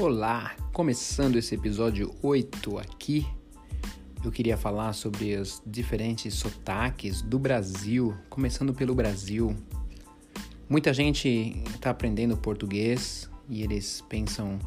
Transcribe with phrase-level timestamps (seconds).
[0.00, 3.26] Olá, começando esse episódio 8 aqui,
[4.24, 9.54] eu queria falar sobre os diferentes sotaques do Brasil, começando pelo Brasil.
[10.66, 14.58] Muita gente está aprendendo português e eles pensam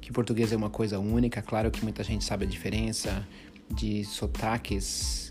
[0.00, 1.42] que português é uma coisa única.
[1.42, 3.26] Claro que muita gente sabe a diferença
[3.68, 5.25] de sotaques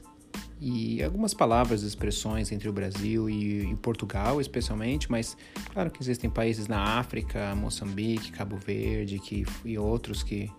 [0.68, 5.38] e algumas palavras e expressões entre o Brasil e, e, Portugal, especialmente, mas
[5.72, 10.50] claro que existem países na África, Moçambique, Cabo Verde que, e outros que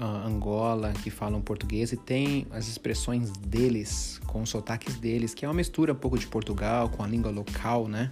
[0.00, 5.44] uh, Angola que falam português e tem as expressões deles com os sotaques deles, que
[5.44, 8.10] é uma mistura um pouco de Portugal com a língua local, né?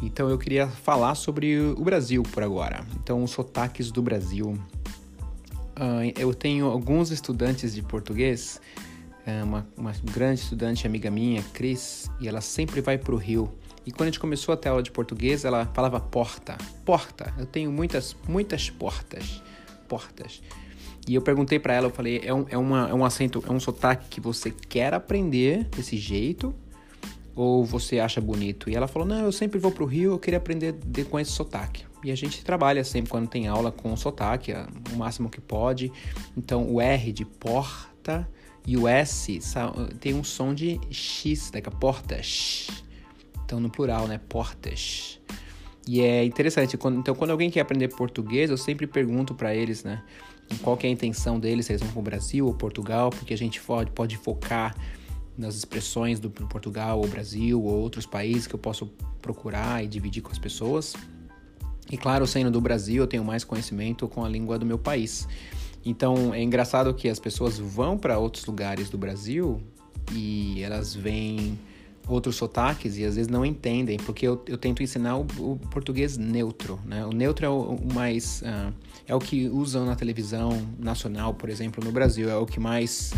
[0.00, 2.86] Então eu queria falar sobre o Brasil por agora.
[3.02, 4.56] Então os sotaques do Brasil.
[5.76, 8.60] Uh, eu tenho alguns estudantes de português
[9.26, 13.52] é uma, uma grande estudante amiga minha, Cris, e ela sempre vai para o Rio.
[13.84, 17.32] E quando a gente começou a ter aula de português, ela falava porta, porta.
[17.38, 19.42] Eu tenho muitas, muitas portas,
[19.88, 20.42] portas.
[21.08, 23.50] E eu perguntei para ela, eu falei, é um, é, uma, é um acento, é
[23.50, 26.54] um sotaque que você quer aprender desse jeito
[27.34, 28.68] ou você acha bonito?
[28.68, 31.30] E ela falou, não, eu sempre vou pro Rio, eu queria aprender de, com esse
[31.30, 31.86] sotaque.
[32.04, 34.52] E a gente trabalha sempre quando tem aula com sotaque,
[34.92, 35.90] o máximo que pode.
[36.36, 38.28] Então o R de porta
[38.68, 39.40] e o S
[39.98, 42.66] tem um som de X, daqui a portas.
[43.42, 44.20] Então, no plural, né?
[44.28, 45.18] Portas.
[45.86, 46.76] E é interessante.
[46.76, 50.04] Quando, então, quando alguém quer aprender português, eu sempre pergunto para eles, né?
[50.60, 53.38] Qual é a intenção deles, se eles vão para o Brasil ou Portugal, porque a
[53.38, 54.76] gente pode, pode focar
[55.34, 60.22] nas expressões do Portugal ou Brasil ou outros países que eu posso procurar e dividir
[60.22, 60.92] com as pessoas.
[61.90, 65.26] E claro, sendo do Brasil, eu tenho mais conhecimento com a língua do meu país.
[65.88, 69.58] Então é engraçado que as pessoas vão para outros lugares do Brasil
[70.12, 71.58] e elas veem
[72.06, 76.18] outros sotaques e às vezes não entendem, porque eu, eu tento ensinar o, o, português
[76.18, 77.04] neutro, né?
[77.06, 78.42] O neutro é o, o mais...
[78.42, 78.72] Uh,
[79.06, 82.28] é o que usam na televisão nacional, por exemplo, no Brasil.
[82.28, 83.14] É o que mais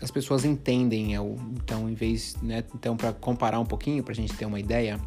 [0.00, 1.14] as pessoas entendem.
[1.14, 2.36] É o, então, em vez...
[2.42, 2.64] Né?
[2.74, 4.98] Então, para comparar um pouquinho, para a gente ter uma ideia...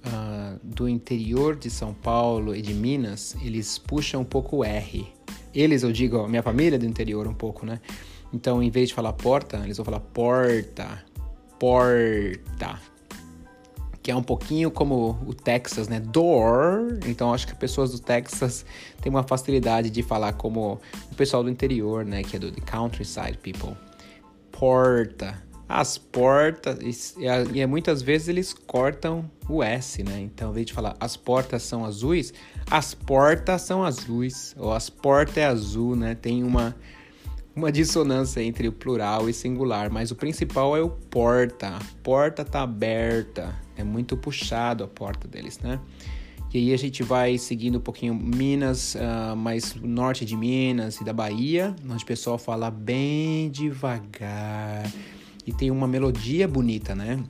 [0.00, 5.06] Uh, do interior de São Paulo e de Minas, eles puxam um pouco o R,
[5.54, 7.80] eles, eu digo, a minha família é do interior um pouco, né?
[8.32, 11.04] Então, em vez de falar porta, eles vão falar porta,
[11.58, 12.80] porta.
[14.02, 16.00] Que é um pouquinho como o Texas, né?
[16.00, 17.00] Door.
[17.06, 18.64] Então, acho que pessoas do Texas
[19.02, 22.22] têm uma facilidade de falar como o pessoal do interior, né?
[22.22, 23.76] Que é do countryside people.
[24.50, 30.20] Porta as portas, e, e, muitas vezes eles cortam o S, né?
[30.20, 32.34] Então, ao invés de falar as portas são azuis,
[32.68, 36.16] as portas são azuis, ou as portas é azul, né?
[36.16, 36.74] Tem uma,
[37.54, 41.68] uma dissonância entre o plural e singular, mas o principal é o porta.
[41.68, 45.78] A porta tá aberta, é muito puxado a porta deles, né?
[46.52, 51.04] E aí a gente vai seguindo um pouquinho Minas, uh, mais norte de Minas e
[51.04, 54.90] da Bahia, onde o pessoal fala bem devagar
[55.50, 57.22] e tem uma melodia bonita, né?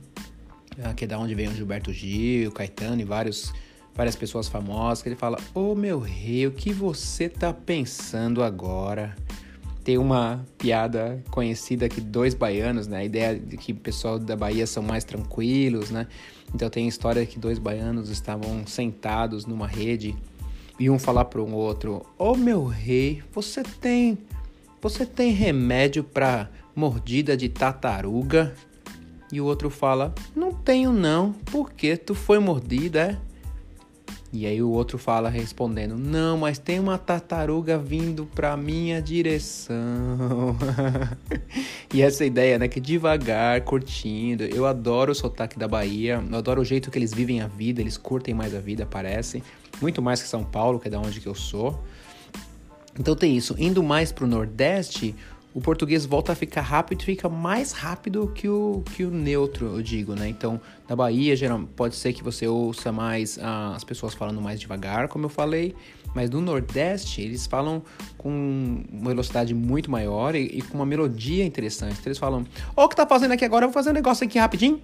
[0.83, 3.51] Ah, que é da onde vem o Gilberto Gil, Caetano e vários,
[3.95, 8.43] várias pessoas famosas, que ele fala: Ô oh, meu rei, o que você tá pensando
[8.43, 9.15] agora?
[9.83, 12.97] Tem uma piada conhecida que dois baianos, né?
[12.97, 16.05] A ideia de que o pessoal da Bahia são mais tranquilos, né?
[16.53, 20.15] Então tem a história que dois baianos estavam sentados numa rede
[20.79, 24.19] e um falar para um outro: "Ô oh, meu rei, você tem
[24.81, 28.53] você tem remédio para mordida de tartaruga.
[29.31, 33.31] E o outro fala: Não tenho não, porque tu foi mordida, é?
[34.33, 40.57] E aí o outro fala respondendo: Não, mas tem uma tartaruga vindo pra minha direção.
[41.93, 42.67] e essa ideia, né?
[42.67, 44.43] Que devagar, curtindo.
[44.43, 47.81] Eu adoro o sotaque da Bahia, eu adoro o jeito que eles vivem a vida,
[47.81, 49.43] eles curtem mais a vida, parece.
[49.81, 51.83] Muito mais que São Paulo, que é da onde que eu sou.
[52.99, 53.55] Então tem isso.
[53.57, 55.15] Indo mais pro Nordeste,
[55.53, 59.81] o português volta a ficar rápido, fica mais rápido que o, que o neutro, eu
[59.81, 60.29] digo, né?
[60.29, 64.59] Então, na Bahia, geral, pode ser que você ouça mais ah, as pessoas falando mais
[64.59, 65.75] devagar, como eu falei,
[66.15, 67.83] mas no Nordeste eles falam
[68.17, 71.93] com uma velocidade muito maior e, e com uma melodia interessante.
[71.93, 72.45] Então, eles falam: Ô,
[72.77, 73.65] oh, o que tá fazendo aqui agora?
[73.65, 74.81] Eu vou fazer um negócio aqui rapidinho.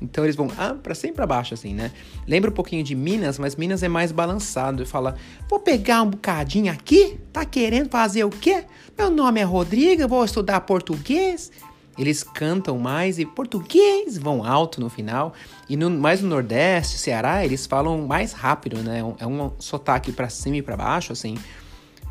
[0.00, 1.90] Então eles vão ah, para sempre para baixo assim, né?
[2.26, 4.82] Lembra um pouquinho de Minas, mas Minas é mais balançado.
[4.82, 5.16] Ele fala:
[5.48, 7.18] "Vou pegar um bocadinho aqui?
[7.32, 8.64] Tá querendo fazer o quê?
[8.96, 11.50] Meu nome é Rodrigo, vou estudar português."
[11.98, 15.34] Eles cantam mais e português vão alto no final.
[15.68, 19.00] E no, mais no Nordeste, Ceará, eles falam mais rápido, né?
[19.18, 21.34] É um é sotaque para cima e para baixo, assim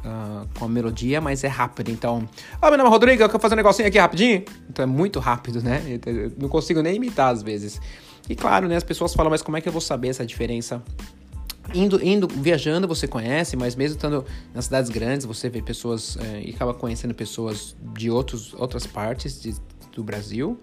[0.07, 1.91] uh, com a melodia, mas é rápido.
[1.91, 2.27] Então,
[2.61, 4.43] ah, meu nome é Rodrigo, eu quero fazer um negocinho aqui rapidinho.
[4.69, 5.81] Então é muito rápido, né?
[6.05, 7.81] Eu não consigo nem imitar às vezes.
[8.29, 10.81] E claro, né, as pessoas falam, mas como é que eu vou saber essa diferença
[11.73, 16.41] indo, indo, viajando você conhece, mas mesmo estando nas cidades grandes, você vê pessoas é,
[16.41, 19.55] e acaba conhecendo pessoas de outros, outras partes de,
[19.93, 20.59] do Brasil.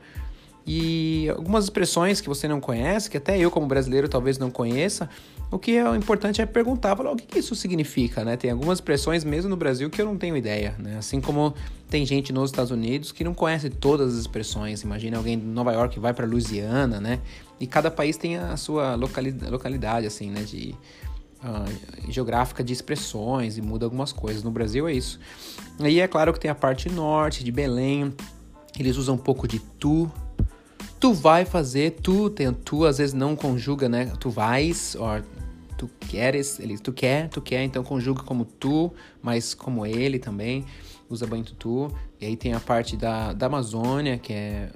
[0.67, 5.11] E algumas expressões que você não conhece, que até eu como brasileiro talvez não conheça,
[5.55, 8.37] o que é importante é perguntar, falar o que, que isso significa, né?
[8.37, 10.97] Tem algumas expressões mesmo no Brasil que eu não tenho ideia, né?
[10.99, 11.55] Assim como
[11.89, 14.83] tem gente nos Estados Unidos que não conhece todas as expressões.
[14.83, 17.21] Imagina alguém de Nova York que vai para Louisiana, né?
[17.61, 20.43] E cada país tem a sua localidade, assim, né?
[20.43, 20.75] De
[21.45, 24.43] uh, geográfica de expressões e muda algumas coisas.
[24.43, 25.21] No Brasil é isso.
[25.79, 28.13] Aí é claro que tem a parte norte de Belém.
[28.77, 30.11] Eles usam um pouco de tu,
[30.99, 34.13] tu vai fazer, tu tem tu às vezes não conjuga, né?
[34.19, 35.23] Tu vais, ou
[35.77, 38.93] tu queres, ele tu quer, tu quer, então conjuga como tu,
[39.23, 40.65] mas como ele também
[41.09, 41.91] usa muito tu.
[42.21, 44.71] E aí tem a parte da, da Amazônia, que é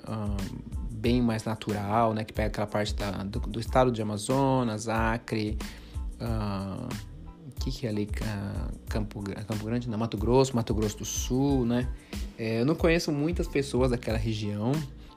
[0.90, 2.24] bem mais natural, né?
[2.24, 5.56] Que pega aquela parte da, do, do estado de Amazonas, Acre,
[6.20, 6.88] uh,
[7.60, 8.04] que que é ali?
[8.04, 11.88] Uh, Campo, Campo Grande, não, Mato Grosso, Mato Grosso do Sul, né?
[12.36, 14.72] É, eu não conheço muitas pessoas daquela região,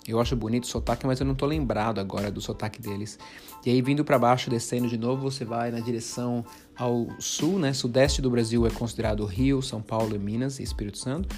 [0.07, 3.19] eu acho bonito o sotaque, mas eu não tô lembrado agora do sotaque deles.
[3.65, 6.43] E aí, vindo para baixo, descendo de novo, você vai na direção
[6.75, 7.73] ao sul, né?
[7.73, 11.29] Sudeste do Brasil é considerado Rio, São Paulo, Minas e Espírito Santo.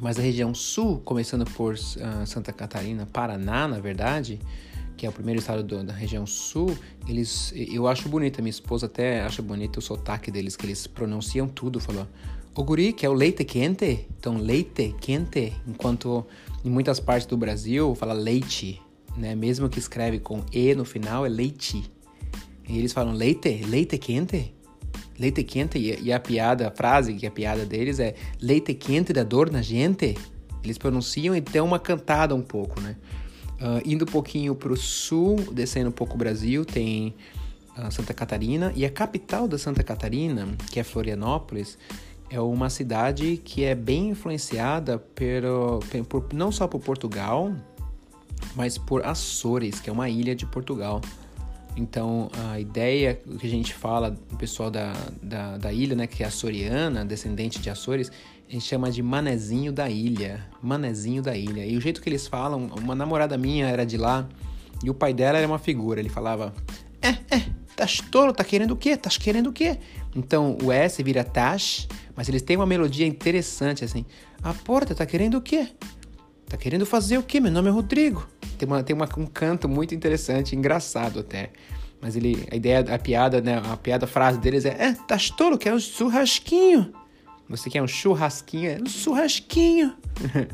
[0.00, 4.38] Mas a região sul, começando por uh, Santa Catarina, Paraná, na verdade,
[4.94, 6.76] que é o primeiro estado do, da região sul,
[7.08, 11.48] eles, eu acho bonito, minha esposa até acha bonito o sotaque deles, que eles pronunciam
[11.48, 12.06] tudo, falou.
[12.54, 16.26] O guri, que é o leite quente, então leite quente, enquanto
[16.66, 18.82] em muitas partes do Brasil fala leite,
[19.16, 19.36] né?
[19.36, 21.88] Mesmo que escreve com E no final, é leite.
[22.68, 24.52] E eles falam leite, leite quente.
[25.16, 29.12] Leite quente, e a piada, a frase que é a piada deles é leite quente
[29.12, 30.16] da dor na gente.
[30.64, 32.96] Eles pronunciam e dão uma cantada um pouco, né?
[33.60, 37.14] Uh, indo um pouquinho para o sul, descendo um pouco o Brasil, tem
[37.78, 38.72] uh, Santa Catarina.
[38.74, 41.78] E a capital da Santa Catarina, que é Florianópolis,
[42.28, 47.54] é uma cidade que é bem influenciada pelo, por, não só por Portugal,
[48.54, 51.00] mas por Açores, que é uma ilha de Portugal.
[51.76, 56.22] Então, a ideia que a gente fala, o pessoal da, da, da, ilha, né, que
[56.22, 58.10] é açoriana, descendente de Açores,
[58.48, 60.48] a gente chama de manezinho da ilha.
[60.62, 61.66] Manezinho da ilha.
[61.66, 64.26] E o jeito que eles falam, uma namorada minha era de lá,
[64.82, 66.00] e o pai dela era uma figura.
[66.00, 66.54] Ele falava:
[67.02, 67.42] É, é,
[67.76, 68.96] tá tolo, tá querendo o quê?
[68.96, 69.78] Tá querendo o quê?
[70.14, 71.86] Então, o S vira tash,
[72.16, 74.04] mas eles têm uma melodia interessante, assim.
[74.42, 75.68] A porta tá querendo o quê?
[76.48, 77.38] Tá querendo fazer o quê?
[77.38, 78.26] Meu nome é Rodrigo.
[78.56, 81.50] Tem, uma, tem uma, um canto muito interessante, engraçado até.
[82.00, 83.60] Mas ele, a ideia, a piada, né?
[83.70, 86.92] A piada, a frase deles é: É, tá tolo, quer um churrasquinho.
[87.48, 88.70] Você quer um churrasquinho?
[88.70, 89.94] É um churrasquinho.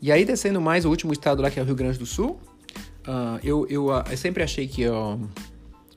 [0.00, 2.40] e aí, descendo mais, o último estado lá, que é o Rio Grande do Sul.
[3.06, 4.86] Uh, eu, eu, uh, eu sempre achei que.
[4.86, 5.20] Uh,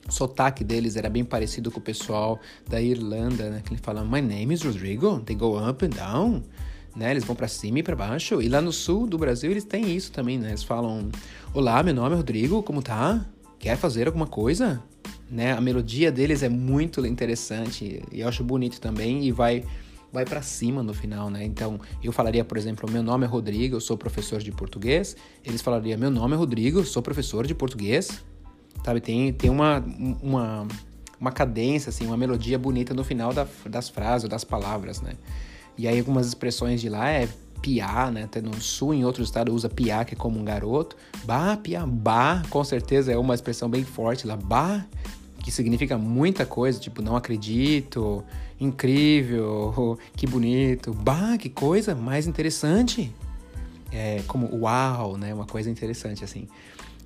[0.08, 3.62] o sotaque deles era bem parecido com o pessoal da Irlanda, né?
[3.64, 6.44] Que eles falam, My name is Rodrigo, they go up and down.
[6.96, 7.12] Né?
[7.12, 8.42] Eles vão para cima e para baixo.
[8.42, 10.50] E lá no sul do Brasil eles têm isso também, né?
[10.50, 11.12] Eles falam:
[11.54, 13.24] Olá, meu nome é Rodrigo, como tá?
[13.60, 14.82] Quer fazer alguma coisa?
[15.30, 15.52] Né?
[15.52, 19.64] A melodia deles é muito interessante e eu acho bonito também e vai
[20.12, 21.44] vai para cima no final, né?
[21.44, 25.16] Então, eu falaria, por exemplo, meu nome é Rodrigo, eu sou professor de português.
[25.46, 28.24] Eles falariam: Meu nome é Rodrigo, sou professor de português
[28.84, 29.02] sabe?
[29.02, 29.84] Tem, tem uma,
[30.22, 30.68] uma,
[31.20, 35.14] uma cadência, assim, uma melodia bonita no final da, das frases ou das palavras, né?
[35.78, 37.28] E aí algumas expressões de lá é
[37.62, 38.24] piá, né?
[38.24, 40.96] Até no sul, em outros estados, usa piá, que é como um garoto.
[41.24, 44.36] Bah, piá, bah, com certeza é uma expressão bem forte lá.
[44.36, 44.86] Bah,
[45.44, 48.24] que significa muita coisa, tipo, não acredito,
[48.60, 50.94] incrível, que bonito.
[50.94, 53.14] Bah, que coisa mais interessante.
[53.92, 55.34] É como uau, né?
[55.34, 56.48] Uma coisa interessante, assim.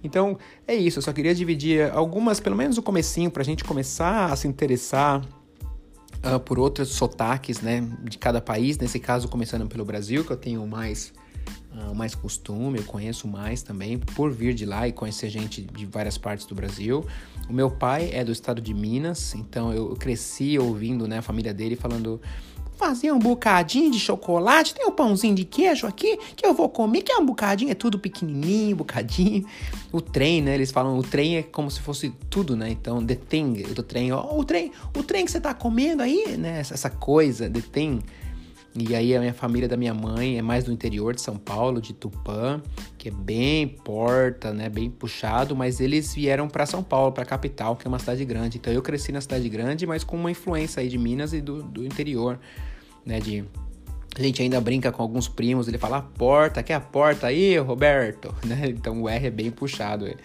[0.03, 0.99] Então, é isso.
[0.99, 4.47] Eu só queria dividir algumas, pelo menos o comecinho, para a gente começar a se
[4.47, 5.21] interessar
[6.23, 8.77] uh, por outros sotaques, né, de cada país.
[8.77, 11.13] Nesse caso, começando pelo Brasil, que eu tenho mais,
[11.73, 15.85] uh, mais costume, eu conheço mais também, por vir de lá e conhecer gente de
[15.85, 17.05] várias partes do Brasil.
[17.49, 21.53] O meu pai é do estado de Minas, então eu cresci ouvindo, né, a família
[21.53, 22.21] dele falando
[22.81, 27.03] fazer um bocadinho de chocolate, tem um pãozinho de queijo aqui que eu vou comer,
[27.03, 29.45] que é um bocadinho, é tudo pequenininho, bocadinho.
[29.91, 30.55] O trem, né?
[30.55, 32.71] Eles falam, o trem é como se fosse tudo, né?
[32.71, 36.35] Então, the thing do trem, ó, o trem, o trem que você tá comendo aí,
[36.37, 36.59] né?
[36.59, 38.01] Essa coisa, the thing.
[38.73, 41.79] E aí a minha família da minha mãe é mais do interior de São Paulo,
[41.81, 42.61] de Tupã,
[42.97, 47.25] que é bem porta, né, bem puxado, mas eles vieram para São Paulo, para a
[47.25, 48.57] capital, que é uma cidade grande.
[48.57, 51.61] Então eu cresci na cidade grande, mas com uma influência aí de Minas e do,
[51.61, 52.39] do interior
[53.05, 53.19] né?
[53.19, 53.43] De
[54.15, 57.57] a gente ainda brinca com alguns primos, ele fala a porta, quer a porta aí,
[57.57, 58.67] Roberto, né?
[58.67, 60.15] Então o R é bem puxado, é,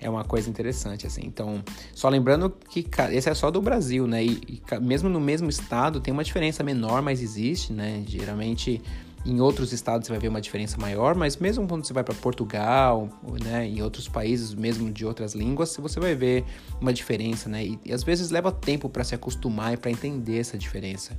[0.00, 1.22] é uma coisa interessante, assim.
[1.24, 1.62] Então,
[1.92, 4.24] só lembrando que esse é só do Brasil, né?
[4.24, 8.02] E, e mesmo no mesmo estado tem uma diferença menor, mas existe, né?
[8.06, 8.80] Geralmente
[9.26, 12.14] em outros estados você vai ver uma diferença maior, mas mesmo quando você vai para
[12.14, 13.08] Portugal,
[13.42, 16.44] né, em outros países mesmo de outras línguas, você vai ver
[16.78, 17.64] uma diferença, né?
[17.64, 21.16] E, e às vezes leva tempo para se acostumar e para entender essa diferença.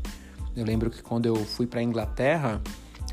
[0.56, 2.62] Eu lembro que quando eu fui para Inglaterra,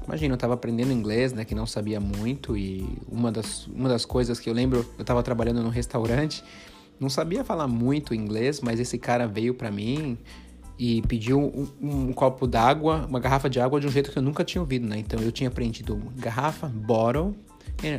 [0.06, 4.04] imagina, eu estava aprendendo inglês, né, que não sabia muito e uma das, uma das
[4.04, 6.44] coisas que eu lembro, eu estava trabalhando num restaurante,
[7.00, 10.16] não sabia falar muito inglês, mas esse cara veio para mim
[10.78, 14.22] e pediu um, um copo d'água, uma garrafa de água de um jeito que eu
[14.22, 14.98] nunca tinha ouvido, né?
[14.98, 17.34] Então eu tinha aprendido garrafa, bottle,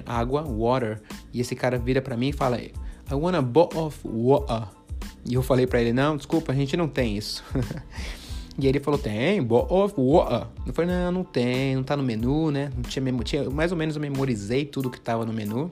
[0.05, 1.01] água, water.
[1.33, 2.71] E esse cara vira para mim e fala: I
[3.11, 4.67] want a bottle of water.
[5.25, 7.43] E eu falei para ele: Não, desculpa, a gente não tem isso.
[8.57, 10.47] e ele falou: Tem, of water.
[10.65, 12.71] Eu falei: Não, não tem, não tá no menu, né?
[12.75, 15.71] Não tinha, tinha mais ou menos eu memorizei tudo que tava no menu.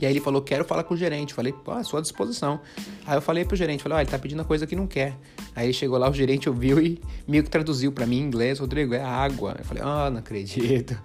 [0.00, 1.32] E aí ele falou, quero falar com o gerente.
[1.32, 2.60] Falei, pô, à sua disposição.
[3.06, 5.16] Aí eu falei pro gerente, falei, ó, oh, ele tá pedindo coisa que não quer.
[5.54, 8.58] Aí ele chegou lá, o gerente ouviu e meio que traduziu para mim em inglês,
[8.58, 9.54] Rodrigo, é água.
[9.58, 11.00] Eu falei, oh, não acredito.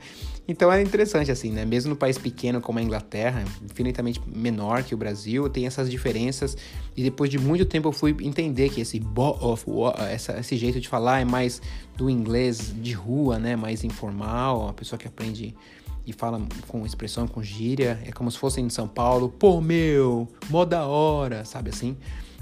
[0.49, 1.63] Então é interessante assim, né?
[1.63, 6.57] Mesmo no país pequeno como a Inglaterra, infinitamente menor que o Brasil, tem essas diferenças.
[6.97, 9.63] E depois de muito tempo eu fui entender que esse bo of
[10.09, 11.61] essa, esse jeito de falar é mais
[11.95, 13.55] do inglês de rua, né?
[13.55, 15.55] Mais informal, a pessoa que aprende
[16.03, 20.27] e fala com expressão, com gíria, é como se fossem em São Paulo, pô meu,
[20.49, 21.95] mó da hora, sabe assim?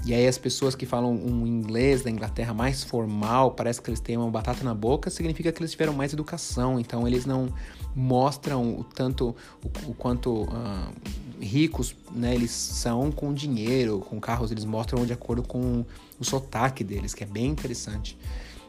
[0.04, 4.00] E aí as pessoas que falam um inglês da Inglaterra mais formal, parece que eles
[4.00, 7.48] têm uma batata na boca, significa que eles tiveram mais educação, então eles não
[7.94, 10.92] mostram o tanto, o, o quanto uh,
[11.40, 15.84] ricos né, eles são com dinheiro, com carros, eles mostram de acordo com
[16.18, 18.16] o sotaque deles, que é bem interessante.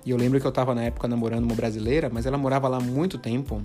[0.05, 2.79] E eu lembro que eu estava na época namorando uma brasileira, mas ela morava lá
[2.79, 3.61] muito tempo,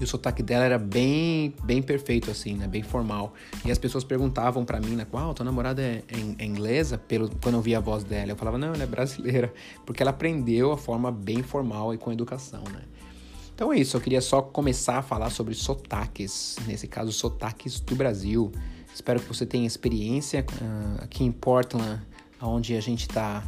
[0.00, 2.66] e o sotaque dela era bem, bem perfeito, assim, né?
[2.66, 3.34] Bem formal.
[3.64, 5.06] E as pessoas perguntavam para mim, né?
[5.12, 6.96] Uau, tua namorada é, é, é, inglesa?
[6.96, 8.32] Pelo, quando eu via a voz dela.
[8.32, 9.52] Eu falava, não, ela é brasileira.
[9.84, 12.80] Porque ela aprendeu a forma bem formal e com educação, né?
[13.54, 16.56] Então é isso, eu queria só começar a falar sobre sotaques.
[16.66, 18.50] Nesse caso, sotaques do Brasil.
[18.94, 22.00] Espero que você tenha experiência uh, aqui em Portland,
[22.40, 23.44] onde a gente está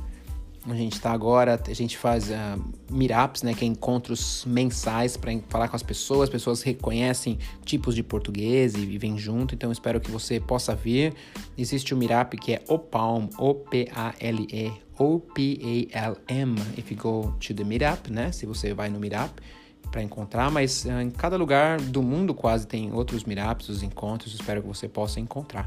[0.71, 5.33] a gente está agora, a gente faz uh, meetups, né, que é encontros mensais para
[5.49, 10.01] falar com as pessoas, as pessoas reconhecem tipos de português e, vêm junto, então espero
[10.01, 11.15] que você possa vir.
[11.59, 18.31] Existe o meetup que é OPALM, O-P-A-L-E, O-P-A-L-M, if you go to the meetup, né,
[18.31, 19.43] se você vai no meetup
[19.91, 24.33] para encontrar, mas uh, em cada lugar do mundo quase tem outros meetups, os encontros,
[24.33, 25.67] espero que você possa encontrar.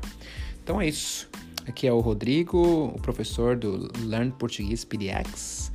[0.63, 1.29] Então é isso.
[1.67, 5.71] Aqui é o Rodrigo, o professor do Learn Português PDX.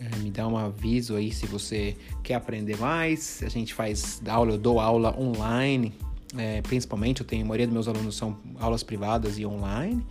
[0.00, 3.40] É, me dá um aviso aí se você quer aprender mais.
[3.44, 5.92] A gente faz aula, eu dou aula online,
[6.36, 7.20] é, principalmente.
[7.20, 10.04] Eu tenho a maioria dos meus alunos são aulas privadas e online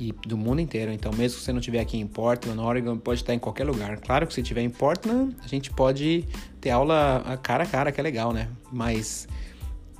[0.00, 0.92] e do mundo inteiro.
[0.92, 3.98] Então, mesmo que você não estiver aqui em Portland, Oregon, pode estar em qualquer lugar.
[3.98, 6.24] Claro que se estiver em Portland, a gente pode
[6.60, 8.48] ter aula cara a cara, que é legal, né?
[8.72, 9.28] Mas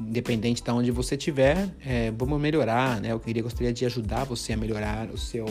[0.00, 3.12] independente de onde você estiver, é, vamos melhorar, né?
[3.12, 5.46] Eu queria gostaria de ajudar você a melhorar o seu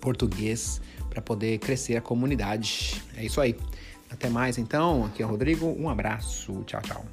[0.00, 3.02] português para poder crescer a comunidade.
[3.16, 3.56] É isso aí.
[4.10, 5.04] Até mais então.
[5.06, 5.66] Aqui é o Rodrigo.
[5.78, 6.62] Um abraço.
[6.66, 7.04] Tchau, tchau.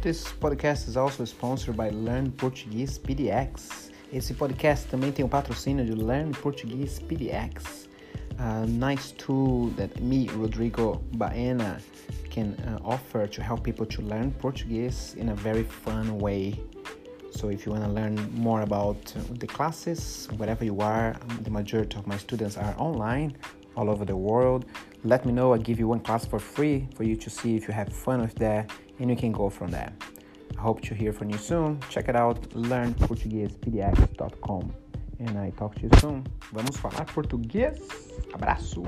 [0.00, 3.87] This podcast is also sponsored by Learn Portuguese PDX.
[4.10, 7.90] Esse podcast também tem o patrocínio de Learn Português PDX,
[8.38, 11.78] a nice tool that me, Rodrigo Baena,
[12.30, 16.58] can uh, offer to help people to learn Portuguese in a very fun way.
[17.32, 21.50] So if you want to learn more about the classes, wherever you are, um, the
[21.50, 23.36] majority of my students are online
[23.76, 24.64] all over the world.
[25.04, 25.52] Let me know.
[25.52, 28.22] I'll give you one class for free for you to see if you have fun
[28.22, 29.92] with that, and you can go from there.
[30.58, 31.80] Hope to hear from you soon.
[31.88, 34.72] Check it out, learnportuguesepdx.com.
[35.20, 36.24] And I talk to you soon.
[36.52, 37.78] Vamos falar português?
[38.32, 38.82] Abraço!